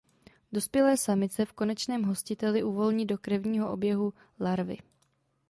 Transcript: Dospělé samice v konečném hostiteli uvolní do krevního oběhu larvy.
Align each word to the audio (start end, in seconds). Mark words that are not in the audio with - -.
Dospělé 0.51 0.97
samice 0.97 1.45
v 1.45 1.53
konečném 1.53 2.03
hostiteli 2.03 2.63
uvolní 2.63 3.05
do 3.05 3.17
krevního 3.17 3.71
oběhu 3.71 4.13
larvy. 4.39 4.77